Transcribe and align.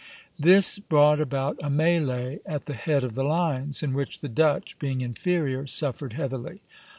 This 0.39 0.79
brought 0.79 1.19
about 1.19 1.59
a 1.61 1.69
mêlée 1.69 2.39
at 2.47 2.65
the 2.65 2.73
head 2.73 3.03
of 3.03 3.13
the 3.13 3.23
lines, 3.23 3.83
in 3.83 3.93
which 3.93 4.21
the 4.21 4.29
Dutch, 4.29 4.79
being 4.79 5.01
inferior, 5.01 5.67
suffered 5.67 6.13
heavily. 6.13 6.61